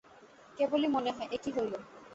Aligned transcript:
কেবলই 0.57 0.87
মনে 0.87 1.11
হয়, 1.11 1.29
এ 1.31 1.37
কী 1.43 1.49
হইল! 1.55 1.73